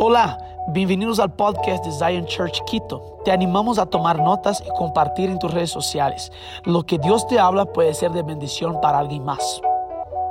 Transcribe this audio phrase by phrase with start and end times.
[0.00, 3.20] Hola, bienvenidos al podcast de Zion Church Quito.
[3.24, 6.30] Te animamos a tomar notas y compartir en tus redes sociales.
[6.64, 9.60] Lo que Dios te habla puede ser de bendición para alguien más.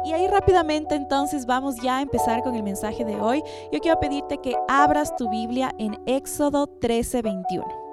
[0.05, 3.43] Y ahí rápidamente entonces vamos ya a empezar con el mensaje de hoy.
[3.73, 7.86] Yo quiero pedirte que abras tu Biblia en Éxodo 13:21.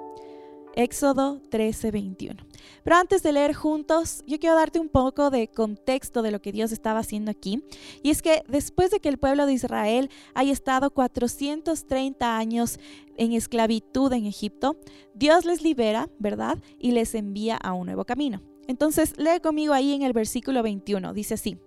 [0.75, 2.43] Éxodo 13, 21.
[2.83, 6.51] Pero antes de leer juntos, yo quiero darte un poco de contexto de lo que
[6.51, 7.63] Dios estaba haciendo aquí.
[8.03, 12.79] Y es que después de que el pueblo de Israel haya estado 430 años
[13.17, 14.77] en esclavitud en Egipto,
[15.13, 16.59] Dios les libera, ¿verdad?
[16.77, 18.41] Y les envía a un nuevo camino.
[18.67, 21.13] Entonces, lee conmigo ahí en el versículo 21.
[21.13, 21.57] Dice así.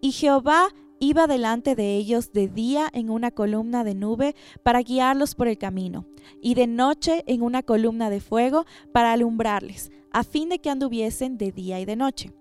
[0.00, 0.68] Y Jehová
[0.98, 5.58] iba delante de ellos de día en una columna de nube para guiarlos por el
[5.58, 6.06] camino,
[6.40, 11.38] y de noche en una columna de fuego para alumbrarles, a fin de que anduviesen
[11.38, 12.32] de día y de noche.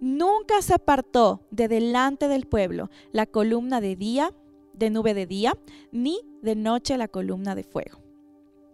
[0.00, 4.32] Nunca se apartó de delante del pueblo la columna de día,
[4.72, 5.54] de nube de día,
[5.92, 8.07] ni de noche la columna de fuego.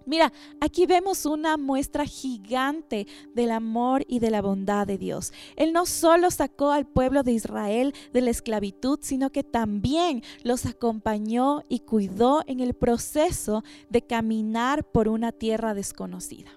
[0.06, 5.32] Mira, aquí vemos una muestra gigante del amor y de la bondad de Dios.
[5.56, 10.66] Él no solo sacó al pueblo de Israel de la esclavitud, sino que también los
[10.66, 16.50] acompañó y cuidó en el proceso de caminar por una tierra desconocida.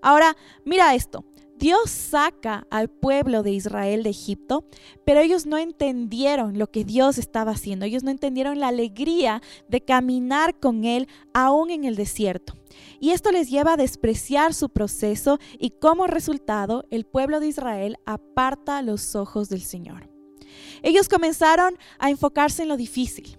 [0.00, 1.24] Ahora, mira esto.
[1.58, 4.64] Dios saca al pueblo de Israel de Egipto,
[5.04, 7.86] pero ellos no entendieron lo que Dios estaba haciendo.
[7.86, 12.54] Ellos no entendieron la alegría de caminar con Él aún en el desierto.
[13.00, 17.96] Y esto les lleva a despreciar su proceso y como resultado el pueblo de Israel
[18.04, 20.10] aparta los ojos del Señor.
[20.82, 23.38] Ellos comenzaron a enfocarse en lo difícil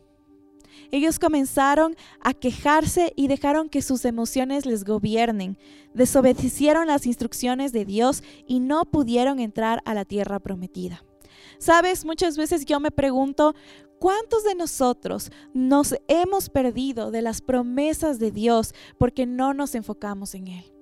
[0.92, 5.58] ellos comenzaron a quejarse y dejaron que sus emociones les gobiernen.
[5.94, 11.04] Desobedecieron las instrucciones de Dios y no pudieron entrar a la tierra prometida.
[11.60, 13.56] Sabes, muchas veces yo me pregunto,
[14.00, 20.36] ¿cuántos de nosotros nos hemos perdido de las promesas de Dios porque no nos enfocamos
[20.36, 20.77] en Él?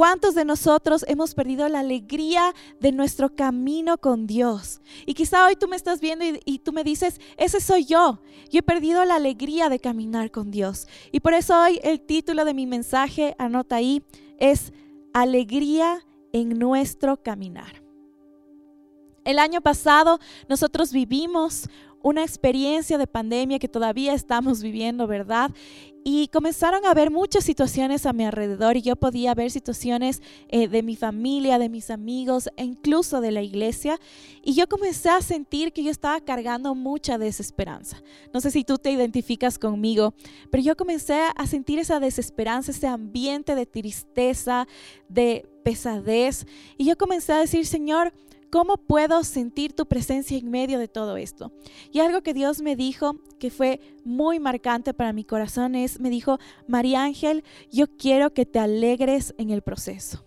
[0.00, 4.80] ¿Cuántos de nosotros hemos perdido la alegría de nuestro camino con Dios?
[5.04, 8.18] Y quizá hoy tú me estás viendo y, tú me dices, ese soy yo.
[8.48, 10.88] Yo he perdido la alegría de caminar con Dios.
[11.12, 14.02] Y por eso hoy el título de mi mensaje, anota ahí,
[14.38, 14.72] es
[15.12, 17.82] Alegría en nuestro caminar.
[19.22, 21.68] El año pasado nosotros vivimos
[22.02, 25.50] una experiencia de pandemia que todavía estamos viviendo, ¿verdad?
[26.02, 30.66] Y comenzaron a haber muchas situaciones a mi alrededor y yo podía ver situaciones eh,
[30.66, 34.00] de mi familia, de mis amigos e incluso de la iglesia.
[34.42, 38.02] Y yo comencé a sentir que yo estaba cargando mucha desesperanza.
[38.32, 40.14] No sé si tú te identificas conmigo,
[40.50, 44.66] pero yo comencé a sentir esa desesperanza, ese ambiente de tristeza,
[45.10, 46.46] de pesadez.
[46.78, 48.14] Y yo comencé a decir, Señor,
[48.50, 51.52] ¿Cómo puedo sentir tu presencia en medio de todo esto?
[51.92, 56.10] Y algo que Dios me dijo que fue muy marcante para mi corazón es, me
[56.10, 60.24] dijo, María Ángel, yo quiero que te alegres en el proceso.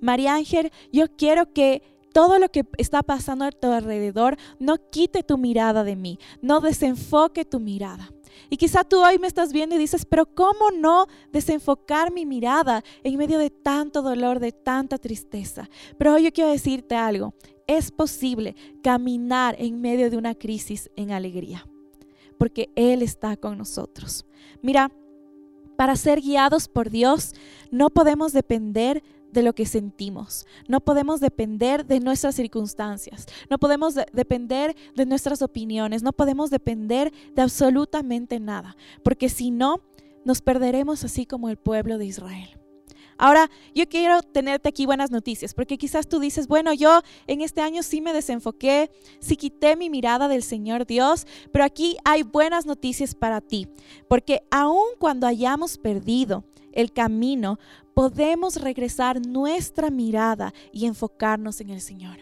[0.00, 5.22] María Ángel, yo quiero que todo lo que está pasando a tu alrededor no quite
[5.22, 8.10] tu mirada de mí, no desenfoque tu mirada.
[8.50, 12.84] Y quizá tú hoy me estás viendo y dices, pero ¿cómo no desenfocar mi mirada
[13.02, 15.68] en medio de tanto dolor, de tanta tristeza?
[15.98, 17.34] Pero hoy yo quiero decirte algo,
[17.66, 21.66] es posible caminar en medio de una crisis en alegría,
[22.38, 24.24] porque Él está con nosotros.
[24.60, 24.90] Mira,
[25.76, 27.34] para ser guiados por Dios
[27.70, 30.46] no podemos depender de lo que sentimos.
[30.68, 33.26] No podemos depender de nuestras circunstancias.
[33.50, 36.02] No podemos depender de nuestras opiniones.
[36.02, 38.76] No podemos depender de absolutamente nada.
[39.02, 39.80] Porque si no,
[40.24, 42.58] nos perderemos así como el pueblo de Israel.
[43.18, 47.60] Ahora, yo quiero tenerte aquí buenas noticias, porque quizás tú dices, bueno, yo en este
[47.60, 52.66] año sí me desenfoqué, sí quité mi mirada del Señor Dios, pero aquí hay buenas
[52.66, 53.68] noticias para ti,
[54.08, 57.58] porque aun cuando hayamos perdido el camino,
[57.94, 62.18] podemos regresar nuestra mirada y enfocarnos en el Señor.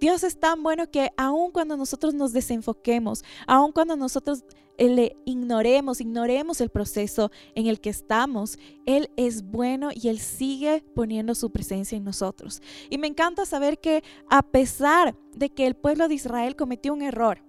[0.00, 4.44] Dios es tan bueno que aun cuando nosotros nos desenfoquemos, aun cuando nosotros
[4.78, 10.18] eh, le ignoremos, ignoremos el proceso en el que estamos, Él es bueno y Él
[10.18, 12.60] sigue poniendo su presencia en nosotros.
[12.90, 17.02] Y me encanta saber que a pesar de que el pueblo de Israel cometió un
[17.02, 17.42] error,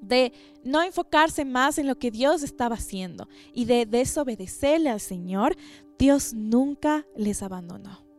[0.00, 0.32] de
[0.64, 5.56] no enfocarse más en lo que Dios estaba haciendo y de desobedecerle al Señor,
[5.98, 8.09] Dios nunca les abandonó.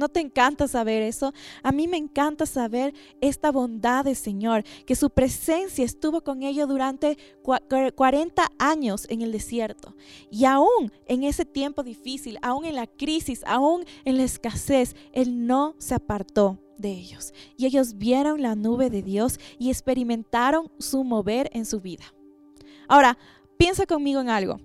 [0.00, 1.34] ¿No te encanta saber eso?
[1.62, 6.66] A mí me encanta saber esta bondad del Señor, que su presencia estuvo con ellos
[6.70, 9.94] durante 40 años en el desierto.
[10.30, 15.46] Y aún en ese tiempo difícil, aún en la crisis, aún en la escasez, Él
[15.46, 17.34] no se apartó de ellos.
[17.58, 22.04] Y ellos vieron la nube de Dios y experimentaron su mover en su vida.
[22.88, 23.18] Ahora,
[23.58, 24.60] piensa conmigo en algo.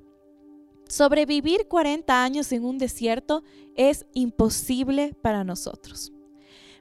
[0.88, 3.44] Sobrevivir 40 años en un desierto
[3.76, 6.12] es imposible para nosotros.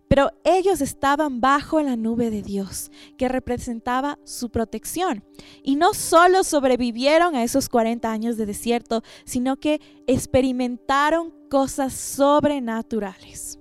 [0.09, 5.25] Pero ellos estaban bajo la nube de Dios, que representaba su protección.
[5.63, 13.59] Y no solo sobrevivieron a esos 40 años de desierto, sino que experimentaron cosas sobrenaturales.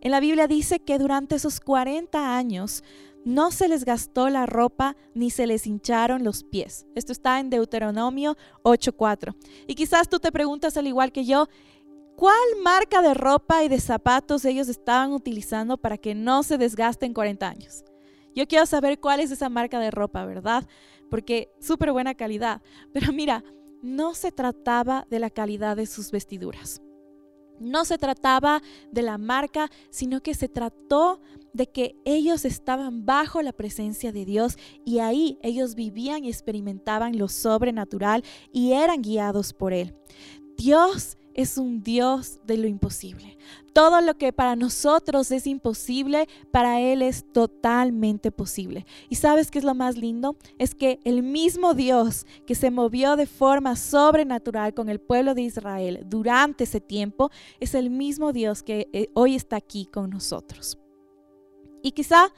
[0.00, 2.82] En la Biblia dice que durante esos 40 años
[3.24, 6.86] no se les gastó la ropa ni se les hincharon los pies.
[6.94, 9.34] Esto está en Deuteronomio 8:4.
[9.66, 11.48] Y quizás tú te preguntas al igual que yo,
[12.16, 17.14] ¿cuál marca de ropa y de zapatos ellos estaban utilizando para que no se desgasten
[17.14, 17.84] 40 años?
[18.34, 20.66] Yo quiero saber cuál es esa marca de ropa, ¿verdad?
[21.10, 22.62] Porque súper buena calidad.
[22.92, 23.44] Pero mira,
[23.82, 26.80] no se trataba de la calidad de sus vestiduras.
[27.60, 33.42] No se trataba de la marca, sino que se trató de que ellos estaban bajo
[33.42, 39.52] la presencia de Dios y ahí ellos vivían y experimentaban lo sobrenatural y eran guiados
[39.52, 39.94] por Él.
[40.56, 43.38] Dios es un Dios de lo imposible.
[43.72, 48.84] Todo lo que para nosotros es imposible, para Él es totalmente posible.
[49.08, 50.36] ¿Y sabes qué es lo más lindo?
[50.58, 55.42] Es que el mismo Dios que se movió de forma sobrenatural con el pueblo de
[55.42, 60.81] Israel durante ese tiempo, es el mismo Dios que eh, hoy está aquí con nosotros.
[61.82, 62.32] Y quizá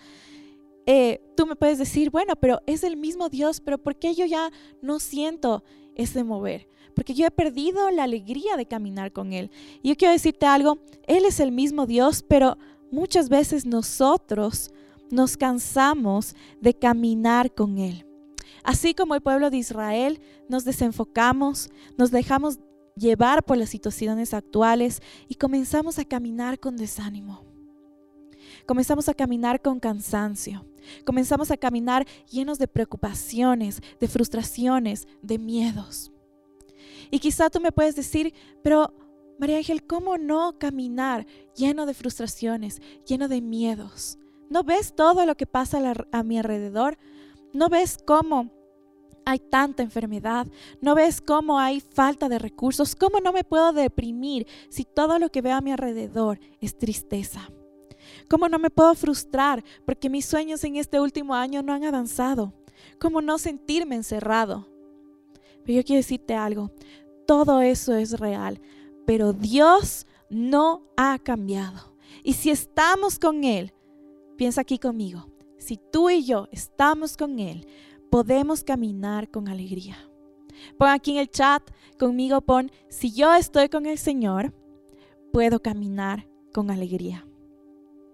[0.86, 4.26] eh, tú me puedes decir, bueno, pero es el mismo Dios, pero ¿por qué yo
[4.26, 4.50] ya
[4.82, 5.64] no siento
[5.94, 6.68] ese mover?
[6.94, 9.50] porque yo he perdido la alegría de caminar con Él.
[9.82, 12.56] Y yo quiero decirte algo, Él es el mismo Dios, pero
[12.90, 14.70] muchas veces nosotros
[15.10, 18.06] nos cansamos de caminar con Él.
[18.62, 22.58] Así como el pueblo de Israel, nos desenfocamos, nos dejamos
[22.96, 27.53] llevar por las situaciones actuales y comenzamos a caminar con desánimo.
[28.66, 30.64] Comenzamos a caminar con cansancio.
[31.04, 36.12] Comenzamos a caminar llenos de preocupaciones, de frustraciones, de miedos.
[37.10, 38.92] Y quizá tú me puedes decir, pero
[39.38, 41.26] María Ángel, ¿cómo no caminar
[41.56, 44.18] lleno de frustraciones, lleno de miedos?
[44.48, 46.96] ¿No ves todo lo que pasa a, mi alrededor?
[47.52, 48.50] ¿No ves cómo
[49.24, 50.46] hay tanta enfermedad?
[50.80, 52.94] ¿No ves cómo hay falta de recursos?
[52.94, 57.48] ¿Cómo no me puedo deprimir si todo lo que veo a mi alrededor es tristeza?
[58.28, 62.52] ¿Cómo no me puedo frustrar porque mis sueños en este último año no han avanzado?
[62.98, 64.68] ¿Cómo no sentirme encerrado?
[65.64, 66.70] Pero yo quiero decirte algo,
[67.26, 68.60] todo eso es real,
[69.06, 71.96] pero Dios no ha cambiado.
[72.22, 73.72] Y si estamos con Él,
[74.36, 75.28] piensa aquí conmigo,
[75.58, 77.66] si tú y yo estamos con Él,
[78.10, 79.96] podemos caminar con alegría.
[80.78, 81.62] Pon aquí en el chat
[81.98, 84.52] conmigo, pon, si yo estoy con el Señor,
[85.32, 87.26] puedo caminar con alegría.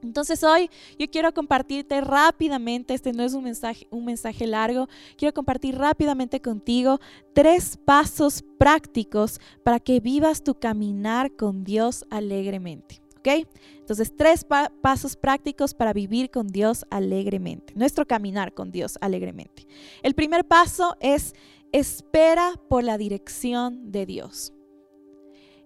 [0.02, 5.35] Entonces hoy yo quiero compartirte rápidamente, este no es un mensaje, un mensaje largo, quiero
[5.35, 7.00] compartir rápidamente contigo
[7.32, 13.00] tres pasos prácticos para que vivas tu caminar con Dios alegremente.
[13.19, 13.47] ¿Ok?
[13.79, 14.47] Entonces, tres
[14.81, 19.67] pasos prácticos para vivir con Dios alegremente, nuestro caminar con Dios alegremente.
[20.03, 21.35] El primer paso es
[21.73, 24.55] espera por la dirección de Dios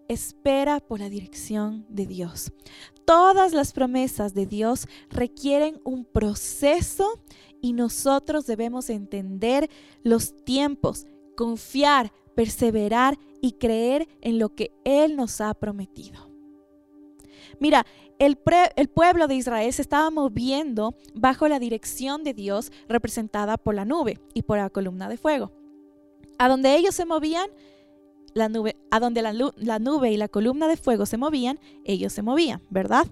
[0.09, 2.53] espera por la dirección de Dios.
[3.05, 7.21] Todas las promesas de Dios requieren un proceso
[7.61, 9.69] y nosotros debemos entender
[10.03, 11.06] los tiempos,
[11.37, 16.31] confiar, perseverar y creer en lo que Él nos ha prometido.
[17.61, 17.87] Mira,
[18.19, 23.84] el, pueblo de Israel se estaba moviendo bajo la dirección de Dios representada por la
[23.84, 25.53] nube y por la columna de fuego.
[26.39, 27.49] A donde ellos se movían,
[28.34, 28.50] la
[28.91, 32.60] a donde la, la nube y la columna de fuego se movían, ellos se movían,
[32.70, 33.06] ¿verdad?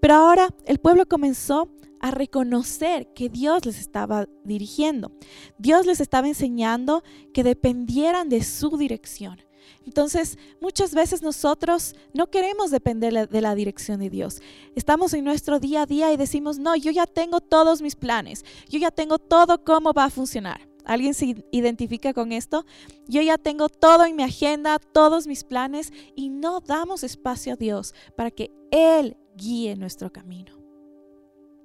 [0.00, 1.68] Pero ahora el pueblo comenzó
[2.00, 5.12] a reconocer que Dios les estaba dirigiendo.
[5.58, 9.40] Dios les estaba enseñando que dependieran de su dirección.
[9.86, 14.40] Entonces, muchas veces nosotros no queremos depender de la dirección de Dios.
[14.74, 18.44] Estamos en nuestro día a día y decimos, no, yo ya tengo todos mis planes,
[18.68, 20.71] yo ya tengo todo cómo va a funcionar.
[20.84, 22.64] ¿Alguien se identifica con esto?
[23.06, 27.56] Yo ya tengo todo en mi agenda, todos mis planes y no damos espacio a
[27.56, 30.62] Dios para que Él guíe nuestro camino.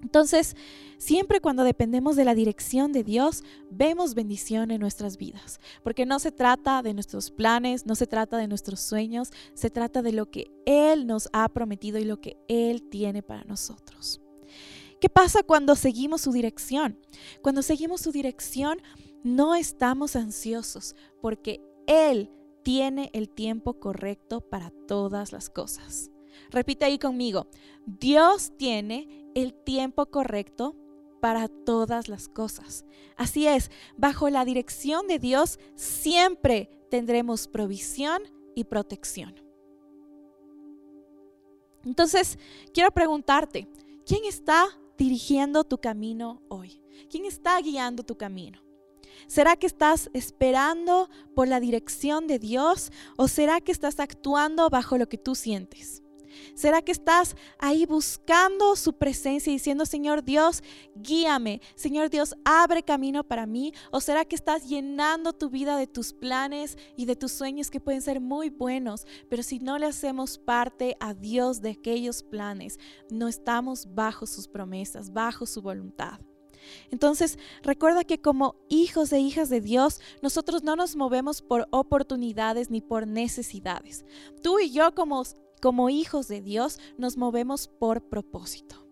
[0.02, 0.56] Entonces,
[0.98, 6.20] siempre cuando dependemos de la dirección de Dios, vemos bendición en nuestras vidas, porque no
[6.20, 10.30] se trata de nuestros planes, no se trata de nuestros sueños, se trata de lo
[10.30, 14.22] que Él nos ha prometido y lo que Él tiene para nosotros.
[15.00, 17.00] ¿Qué pasa cuando seguimos su dirección?
[17.42, 18.80] Cuando seguimos su dirección,
[19.28, 22.32] no estamos ansiosos porque Él
[22.64, 26.10] tiene el tiempo correcto para todas las cosas.
[26.50, 27.48] Repite ahí conmigo,
[27.86, 30.76] Dios tiene el tiempo correcto
[31.22, 32.86] para todas las cosas.
[33.18, 38.22] Así es, bajo la dirección de Dios siempre tendremos provisión
[38.56, 39.36] y protección.
[41.84, 42.38] Entonces,
[42.74, 43.68] quiero preguntarte,
[44.06, 44.68] ¿quién está
[44.98, 46.82] dirigiendo tu camino hoy?
[47.10, 48.67] ¿Quién está guiando tu camino?
[49.26, 54.98] ¿Será que estás esperando por la dirección de Dios o será que estás actuando bajo
[54.98, 56.04] lo que tú sientes?
[56.54, 60.64] ¿Será que estás ahí buscando su presencia y diciendo, Señor Dios,
[60.96, 61.62] guíame?
[61.76, 63.74] Señor Dios, abre camino para mí.
[63.92, 67.80] ¿O será que estás llenando tu vida de tus planes y de tus sueños que
[67.80, 69.06] pueden ser muy buenos?
[69.30, 74.48] Pero si no le hacemos parte a Dios de aquellos planes, no estamos bajo sus
[74.48, 76.20] promesas, bajo su voluntad.
[76.92, 82.70] Entonces, recuerda que como hijos e hijas de Dios, nosotros no nos movemos por oportunidades
[82.70, 84.06] ni por necesidades.
[84.42, 85.24] Tú y yo como
[85.62, 88.87] como hijos de Dios nos movemos por propósito.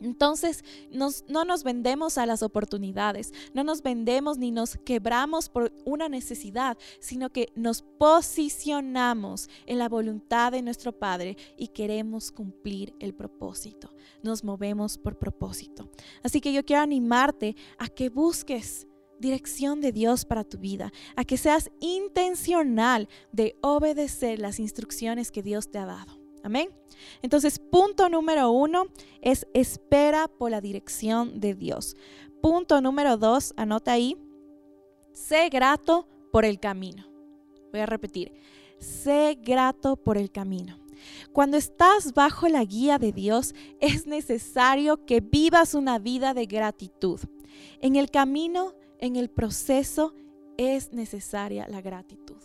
[0.00, 6.08] Entonces no nos vendemos a las oportunidades, no nos vendemos ni nos quebramos por una
[6.08, 13.14] necesidad, sino que nos posicionamos en la voluntad de nuestro Padre y queremos cumplir el
[13.14, 13.94] propósito.
[14.22, 15.88] Nos movemos por propósito.
[16.22, 18.86] Así que yo quiero animarte a que busques
[19.20, 25.42] dirección de Dios para tu vida, a que seas intencional de obedecer las instrucciones que
[25.42, 26.13] Dios te ha dado.
[26.44, 26.68] Amén.
[27.22, 28.84] Entonces, punto número uno
[29.22, 31.96] es espera por la dirección de Dios.
[32.42, 34.18] Punto número dos, anota ahí,
[35.12, 37.06] sé grato por el camino.
[37.72, 38.34] Voy a repetir,
[38.78, 40.78] sé grato por el camino.
[41.32, 47.20] Cuando estás bajo la guía de Dios, es necesario que vivas una vida de gratitud.
[47.80, 50.14] En el camino en el proceso
[50.58, 52.36] es necesaria la gratitud.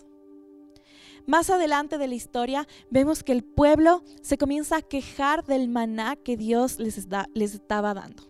[1.30, 6.16] Más adelante de la historia vemos que el pueblo se comienza a quejar del maná
[6.16, 8.24] que Dios les, les estaba dando.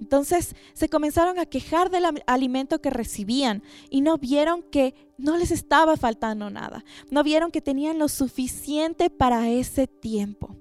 [0.00, 5.50] Entonces se comenzaron a quejar del alimento que recibían y no vieron que no les
[5.50, 6.84] estaba faltando nada.
[7.10, 10.54] No vieron que tenían lo suficiente para ese tiempo.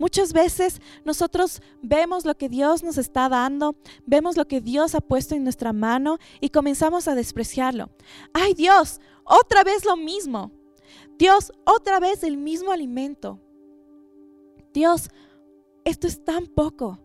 [0.00, 5.00] Muchas veces nosotros vemos lo que Dios nos está dando, vemos lo que Dios ha
[5.00, 7.90] puesto en nuestra mano y comenzamos a despreciarlo.
[8.32, 10.52] Ay Dios, otra vez lo mismo.
[11.18, 13.40] Dios, otra vez el mismo alimento.
[14.72, 15.08] Dios,
[15.84, 16.98] esto es tan poco.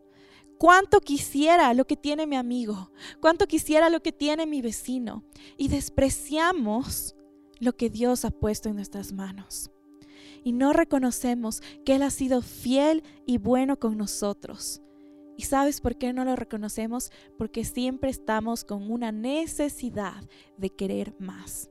[0.58, 5.24] Cuánto quisiera lo que tiene mi amigo, cuánto quisiera lo que tiene mi vecino.
[5.56, 7.16] Y despreciamos
[7.60, 9.72] lo que Dios ha puesto en nuestras manos
[10.48, 14.82] y no reconocemos que Él ha sido fiel y bueno con nosotros.
[15.36, 17.12] ¿Y sabes por qué no lo reconocemos?
[17.38, 20.24] Porque siempre estamos con una necesidad
[20.58, 21.70] de querer más.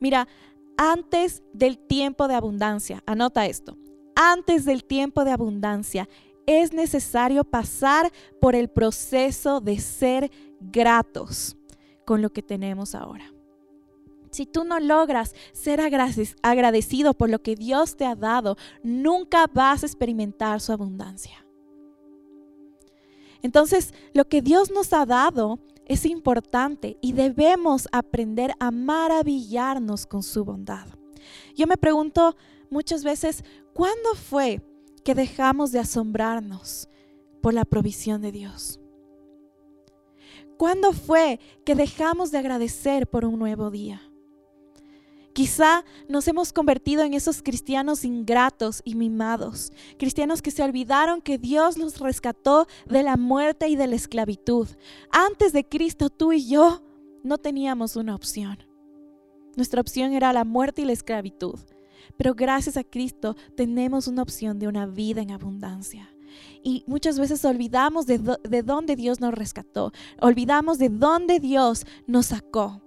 [0.00, 0.28] Mira,
[0.76, 3.76] antes del tiempo de abundancia, anota esto,
[4.14, 6.08] antes del tiempo de abundancia
[6.46, 11.56] es necesario pasar por el proceso de ser gratos
[12.04, 13.32] con lo que tenemos ahora.
[14.30, 19.82] Si tú no logras ser agradecido por lo que Dios te ha dado, nunca vas
[19.82, 21.46] a experimentar su abundancia.
[23.42, 30.22] Entonces, lo que Dios nos ha dado es importante y debemos aprender a maravillarnos con
[30.22, 30.86] su bondad.
[31.54, 32.36] Yo me pregunto
[32.70, 34.62] muchas veces, ¿cuándo fue
[35.04, 36.88] que dejamos de asombrarnos
[37.40, 38.80] por la provisión de Dios?
[40.58, 44.05] ¿Cuándo fue que dejamos de agradecer por un nuevo día?
[45.36, 51.36] Quizá nos hemos convertido en esos cristianos ingratos y mimados, cristianos que se olvidaron que
[51.36, 54.66] Dios los rescató de la muerte y de la esclavitud.
[55.10, 56.80] Antes de Cristo, tú y yo
[57.22, 58.56] no teníamos una opción.
[59.56, 61.60] Nuestra opción era la muerte y la esclavitud.
[62.16, 66.08] Pero gracias a Cristo tenemos una opción de una vida en abundancia.
[66.62, 72.24] Y muchas veces olvidamos de, de dónde Dios nos rescató, olvidamos de dónde Dios nos
[72.24, 72.85] sacó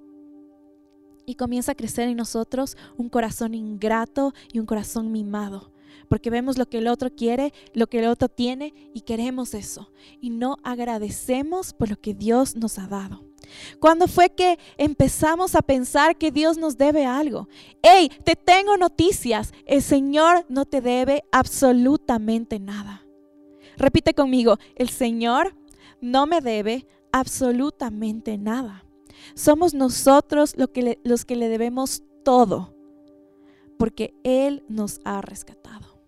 [1.29, 5.71] y comienza a crecer en nosotros un corazón ingrato y un corazón mimado.
[6.07, 9.91] Porque vemos lo que el otro quiere, lo que el otro tiene y queremos eso.
[10.19, 13.23] Y no agradecemos por lo que Dios nos ha dado.
[13.79, 17.47] Cuando fue que empezamos a pensar que Dios nos debe algo?
[17.83, 18.09] ¡Hey!
[18.23, 19.53] Te tengo noticias.
[19.67, 23.05] El Señor no te debe absolutamente nada.
[23.77, 25.55] Repite conmigo, el Señor
[26.01, 28.83] no me debe absolutamente nada.
[29.35, 32.75] Somos nosotros los que le debemos todo,
[33.77, 35.99] porque Él nos ha rescatado.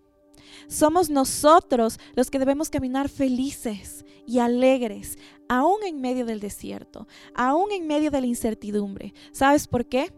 [0.68, 7.72] Somos nosotros los que debemos caminar felices y alegres, aún en medio del desierto, aún
[7.72, 9.12] en medio de la incertidumbre.
[9.32, 10.12] ¿Sabes por qué?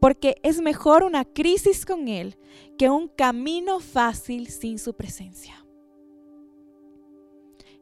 [0.00, 2.36] Porque es mejor una crisis con Él
[2.76, 5.64] que un camino fácil sin su presencia.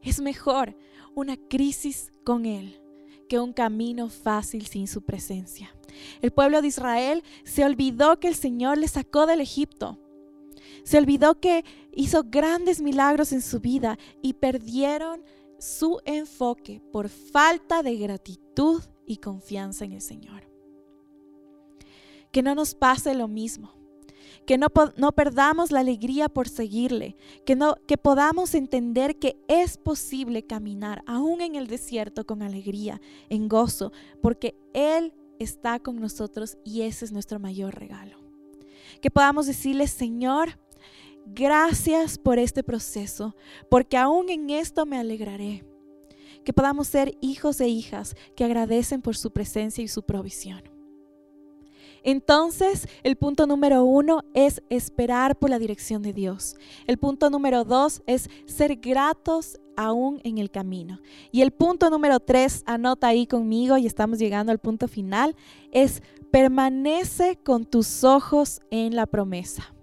[0.03, 0.77] Es mejor
[1.15, 2.82] una crisis con Él
[3.33, 5.75] que un camino fácil sin su presencia.
[6.21, 9.99] El pueblo de Israel se olvidó que el Señor le sacó del Egipto.
[10.85, 15.23] Se olvidó que hizo grandes milagros en su vida y perdieron
[15.59, 20.47] su enfoque por falta de gratitud y confianza en el Señor.
[22.33, 23.82] Que no nos pase lo mismo
[24.47, 29.77] que no, no, perdamos la alegría por seguirle, que, no, que podamos entender que es
[29.77, 36.59] posible caminar aún en el desierto con alegría, en gozo, porque Él está con nosotros
[36.65, 38.19] y ese es nuestro mayor regalo.
[39.01, 40.59] Que podamos decirle, Señor,
[41.27, 43.35] gracias por este proceso,
[43.69, 45.65] porque aún en esto me alegraré.
[46.45, 50.72] Que podamos ser hijos e hijas que agradecen por su presencia y su provisión.
[52.03, 56.57] Entonces, el punto número uno es esperar por la dirección de Dios.
[56.87, 61.01] El punto número dos es ser gratos aún en el camino.
[61.31, 65.37] Y el punto número tres, anota ahí conmigo y estamos llegando al punto final,
[65.71, 69.75] es permanece con tus ojos en la promesa.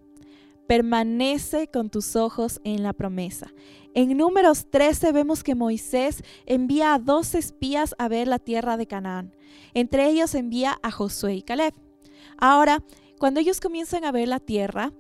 [0.68, 3.52] Permanece con tus ojos en la promesa.
[3.96, 8.86] En números 13 vemos que Moisés envía a dos espías a ver la tierra de
[8.86, 9.36] Canaán.
[9.74, 11.74] Entre ellos envía a Josué y Caleb.
[12.40, 12.84] Ahora,
[13.18, 14.94] cuando ellos comienzan a ver la tierra,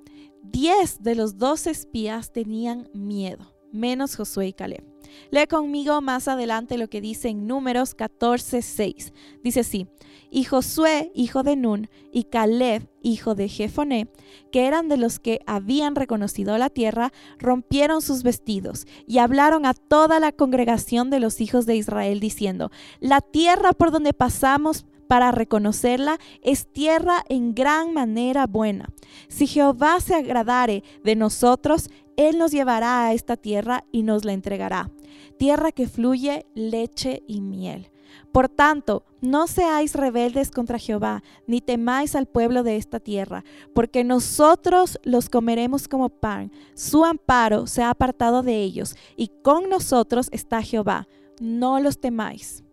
[0.43, 4.83] 10 de los 12 espías tenían miedo, menos Josué y Caleb.
[5.31, 9.13] Lee conmigo más adelante lo que dice en Números 14, 6.
[9.43, 9.87] Dice así,
[10.29, 14.09] y Josué, hijo de Nun, y Caleb, hijo de Jefoné,
[14.51, 19.73] que eran de los que habían reconocido la tierra, rompieron sus vestidos y hablaron a
[19.73, 25.31] toda la congregación de los hijos de Israel, diciendo, la tierra por donde pasamos para
[25.31, 28.89] reconocerla, es tierra en gran manera buena.
[29.27, 34.33] Si Jehová se agradare de nosotros, Él nos llevará a esta tierra y nos la
[34.33, 34.91] entregará.
[35.39, 37.89] Tierra que fluye leche y miel.
[38.31, 43.43] Por tanto, no seáis rebeldes contra Jehová, ni temáis al pueblo de esta tierra,
[43.73, 46.51] porque nosotros los comeremos como pan.
[46.75, 51.07] Su amparo se ha apartado de ellos, y con nosotros está Jehová.
[51.41, 52.63] No los temáis.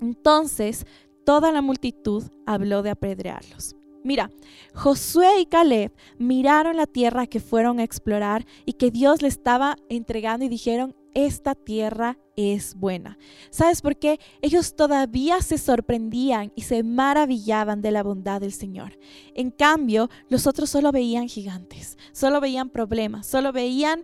[0.00, 0.86] Entonces
[1.26, 3.74] toda la multitud habló de apedrearlos.
[4.04, 4.30] Mira,
[4.72, 9.76] Josué y Caleb miraron la tierra que fueron a explorar y que Dios le estaba
[9.88, 13.18] entregando y dijeron, esta tierra es buena.
[13.50, 14.20] ¿Sabes por qué?
[14.42, 18.96] Ellos todavía se sorprendían y se maravillaban de la bondad del Señor.
[19.34, 24.02] En cambio, los otros solo veían gigantes, solo veían problemas, solo veían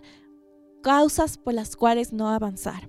[0.83, 2.89] causas por las cuales no avanzar.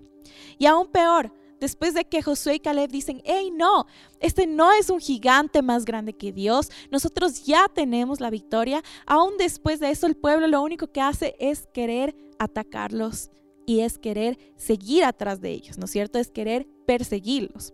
[0.57, 1.31] Y aún peor,
[1.63, 3.87] Después de que Josué y Caleb dicen, hey, no,
[4.19, 8.83] este no es un gigante más grande que Dios, nosotros ya tenemos la victoria.
[9.05, 13.31] Aún después de eso, el pueblo lo único que hace es querer atacarlos
[13.65, 16.19] y es querer seguir atrás de ellos, ¿no es cierto?
[16.19, 17.73] Es querer perseguirlos.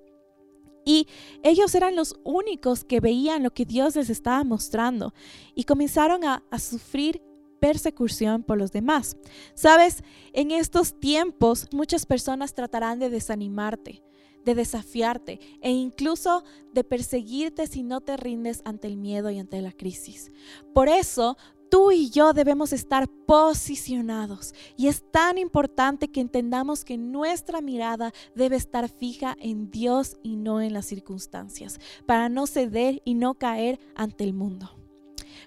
[0.85, 1.07] Y
[1.41, 5.15] ellos eran los únicos que veían lo que Dios les estaba mostrando
[5.55, 7.23] y comenzaron a, a sufrir
[7.59, 9.17] persecución por los demás.
[9.53, 14.03] Sabes, en estos tiempos muchas personas tratarán de desanimarte,
[14.45, 16.43] de desafiarte e incluso
[16.73, 20.31] de perseguirte si no te rindes ante el miedo y ante la crisis.
[20.73, 21.37] Por eso,
[21.69, 28.11] tú y yo debemos estar posicionados y es tan importante que entendamos que nuestra mirada
[28.35, 33.35] debe estar fija en Dios y no en las circunstancias, para no ceder y no
[33.35, 34.78] caer ante el mundo.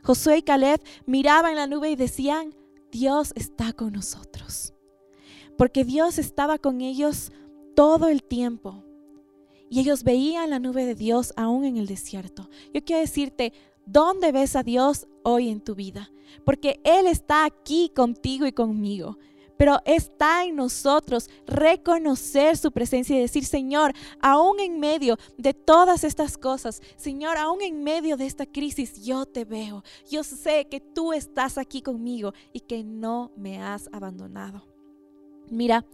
[0.02, 2.55] Josué y Caleb miraban la nube y decían,
[2.90, 4.74] Dios está con nosotros.
[5.57, 7.33] Porque Dios estaba con ellos
[7.74, 8.85] todo el tiempo.
[9.70, 12.50] Y ellos veían la nube de Dios aún en el desierto.
[12.74, 13.52] Yo quiero decirte,
[13.87, 16.11] ¿dónde ves a Dios hoy en tu vida?
[16.44, 19.18] Porque Él está aquí contigo y conmigo.
[19.62, 26.03] Pero está en nosotros reconocer su presencia y decir, Señor, aún en medio de todas
[26.03, 29.85] estas cosas, Señor, aún en medio de esta crisis, yo te veo.
[30.11, 34.66] Yo sé que tú estás aquí conmigo y que no me has abandonado.
[35.48, 35.87] Mira,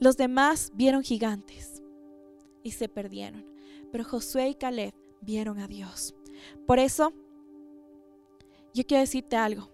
[0.00, 1.82] los demás vieron gigantes
[2.62, 3.44] y se perdieron,
[3.90, 6.14] pero Josué y Caleb vieron a Dios.
[6.66, 7.12] Por eso,
[8.72, 9.68] yo quiero decirte algo.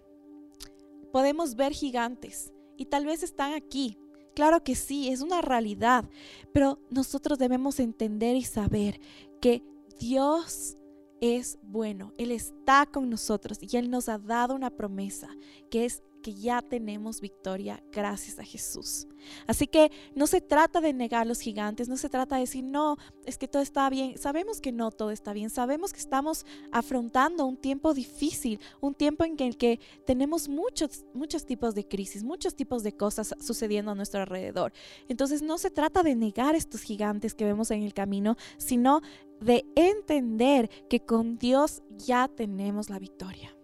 [1.13, 3.97] Podemos ver gigantes, y tal vez están aquí.
[4.33, 6.05] Claro que sí, es una realidad,
[6.53, 9.01] pero nosotros debemos entender y saber
[9.41, 9.61] que
[9.99, 10.77] Dios
[11.19, 15.27] es bueno, Él está con nosotros y Él nos ha dado una promesa,
[15.69, 19.07] que es porque ya tenemos victoria gracias a Jesús.
[19.47, 22.97] Así que no se trata de negar los gigantes, no se trata de decir, no,
[23.25, 24.17] es que todo está bien.
[24.17, 29.23] Sabemos que no todo está bien, sabemos que estamos afrontando un tiempo difícil, un tiempo
[29.23, 33.95] en el que tenemos muchos, muchos tipos de crisis, muchos tipos de cosas sucediendo a
[33.95, 34.73] nuestro alrededor.
[35.07, 39.01] Entonces no se trata de negar estos gigantes que vemos en el camino, sino
[39.39, 43.55] de entender que con Dios ya tenemos la victoria.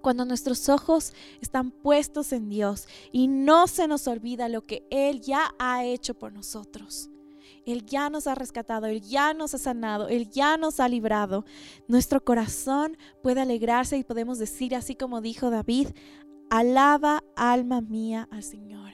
[0.00, 5.20] Cuando nuestros ojos están puestos en Dios y no se nos olvida lo que Él
[5.20, 7.10] ya ha hecho por nosotros.
[7.66, 11.44] Él ya nos ha rescatado, Él ya nos ha sanado, Él ya nos ha librado.
[11.88, 15.88] Nuestro corazón puede alegrarse y podemos decir, así como dijo David,
[16.48, 18.92] alaba alma mía al Señor.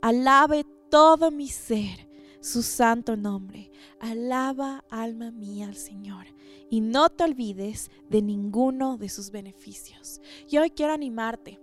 [0.00, 2.09] Alabe todo mi ser
[2.40, 3.70] su santo nombre.
[4.00, 6.26] Alaba alma mía al Señor
[6.70, 10.20] y no te olvides de ninguno de sus beneficios.
[10.48, 11.60] Y hoy quiero animarte.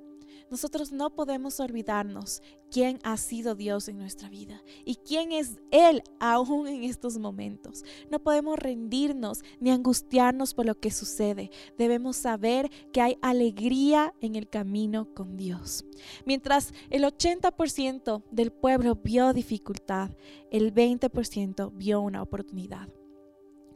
[0.50, 6.04] Nosotros no podemos olvidarnos quién ha sido Dios en nuestra vida y quién es Él
[6.20, 7.84] aún en estos momentos.
[8.10, 11.52] No podemos rendirnos ni angustiarnos por lo que sucede.
[11.78, 15.86] Debemos saber que hay alegría en el camino con Dios.
[16.26, 20.12] Mientras el 80% del pueblo vio dificultad,
[20.52, 22.90] el 20% vio una oportunidad.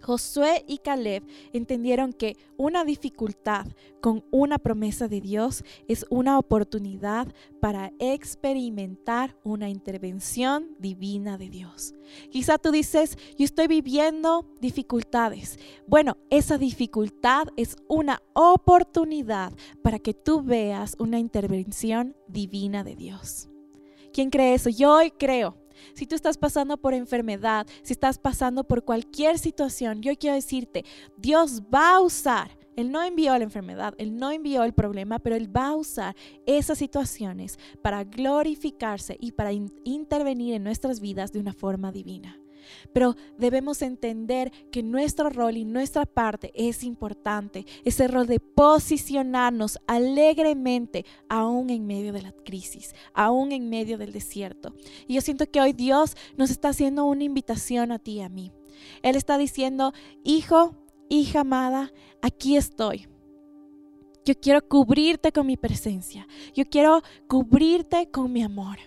[0.01, 3.67] Josué y Caleb entendieron que una dificultad
[4.01, 7.27] con una promesa de Dios es una oportunidad
[7.59, 11.93] para experimentar una intervención divina de Dios.
[12.31, 15.59] Quizá tú dices, yo estoy viviendo dificultades.
[15.87, 23.49] Bueno, esa dificultad es una oportunidad para que tú veas una intervención divina de Dios.
[24.13, 24.69] ¿Quién cree eso?
[24.69, 25.60] Yo hoy creo
[25.93, 30.85] si tú estás pasando por enfermedad, si estás pasando por cualquier situación, yo quiero decirte,
[31.17, 35.35] Dios va a usar él no envió la enfermedad, Él no envió el problema, pero
[35.35, 36.15] Él va a usar
[36.45, 42.40] esas situaciones para glorificarse y para intervenir en nuestras vidas de una forma divina.
[42.93, 49.79] Pero debemos entender que nuestro rol y nuestra parte es importante, ese rol de posicionarnos
[49.87, 54.73] alegremente aún en medio de la crisis, aún en medio del desierto.
[55.07, 58.29] Y yo siento que hoy Dios nos está haciendo una invitación a ti y a
[58.29, 58.51] mí.
[59.01, 59.93] Él está diciendo,
[60.23, 60.75] hijo,
[61.09, 63.07] hija amada, aquí estoy.
[64.23, 66.27] Yo quiero cubrirte con mi presencia.
[66.53, 68.77] Yo quiero cubrirte con mi amor.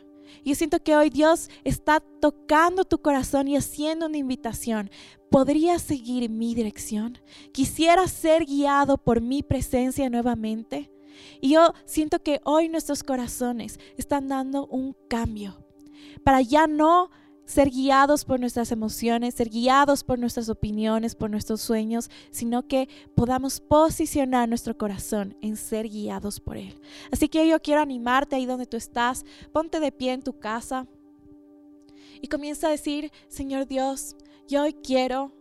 [0.44, 4.90] Yo siento que hoy Dios está tocando tu corazón y haciendo una invitación.
[5.30, 7.18] ¿Podrías seguir mi dirección?
[7.52, 10.90] ¿Quisiera ser guiado por mi presencia nuevamente?
[11.40, 15.64] Y yo siento que hoy nuestros corazones están dando un cambio
[16.24, 17.10] para ya no
[17.44, 22.88] ser guiados por nuestras emociones, ser guiados por nuestras opiniones, por nuestros sueños, sino que
[23.14, 26.80] podamos posicionar nuestro corazón en ser guiados por Él.
[27.10, 30.86] Así que yo quiero animarte ahí donde tú estás, ponte de pie en tu casa
[32.20, 34.16] y comienza a decir, Señor Dios,
[34.48, 35.32] yo hoy quiero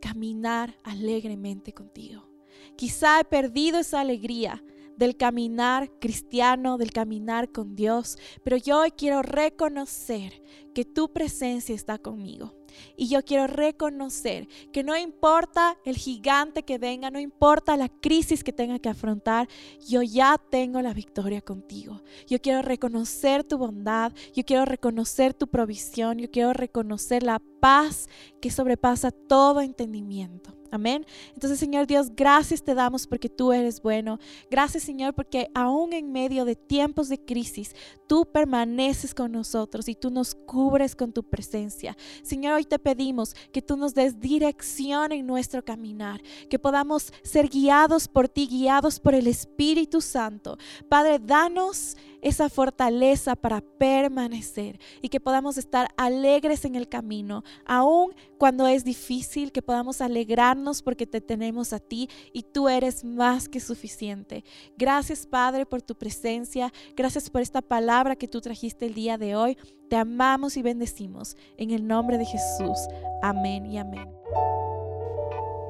[0.00, 2.28] caminar alegremente contigo.
[2.76, 4.62] Quizá he perdido esa alegría
[4.98, 10.42] del caminar cristiano, del caminar con Dios, pero yo hoy quiero reconocer
[10.74, 12.54] que tu presencia está conmigo.
[12.96, 18.44] Y yo quiero reconocer que no importa el gigante que venga, no importa la crisis
[18.44, 19.48] que tenga que afrontar,
[19.86, 22.02] yo ya tengo la victoria contigo.
[22.26, 28.08] Yo quiero reconocer tu bondad, yo quiero reconocer tu provisión, yo quiero reconocer la paz
[28.40, 30.58] que sobrepasa todo entendimiento.
[30.70, 31.06] Amén.
[31.32, 34.18] Entonces, Señor Dios, gracias te damos porque tú eres bueno.
[34.50, 37.74] Gracias, Señor, porque aún en medio de tiempos de crisis,
[38.06, 41.96] tú permaneces con nosotros y tú nos cubres con tu presencia.
[42.22, 47.48] Señor, hoy te pedimos que tú nos des dirección en nuestro caminar, que podamos ser
[47.48, 50.58] guiados por ti, guiados por el Espíritu Santo.
[50.88, 58.12] Padre, danos esa fortaleza para permanecer y que podamos estar alegres en el camino, aun
[58.38, 63.48] cuando es difícil, que podamos alegrarnos porque te tenemos a ti y tú eres más
[63.48, 64.44] que suficiente.
[64.76, 69.36] Gracias Padre por tu presencia, gracias por esta palabra que tú trajiste el día de
[69.36, 69.58] hoy.
[69.88, 72.78] Te amamos y bendecimos en el nombre de Jesús.
[73.22, 74.08] Amén y amén.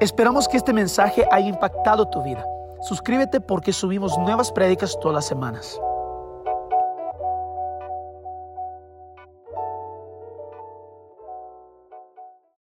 [0.00, 2.44] Esperamos que este mensaje haya impactado tu vida.
[2.82, 5.80] Suscríbete porque subimos nuevas prédicas todas las semanas.